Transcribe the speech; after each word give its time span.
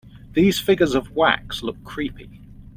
These 0.33 0.59
figures 0.59 0.95
of 0.95 1.11
wax 1.11 1.61
look 1.61 1.83
creepy. 1.83 2.41